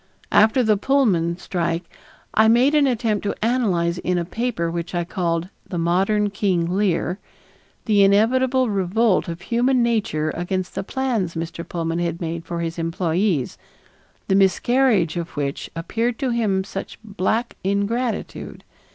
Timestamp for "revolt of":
8.67-9.41